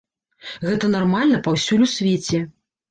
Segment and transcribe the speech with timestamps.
[0.69, 2.47] Гэта нармальна паўсюль у свеце.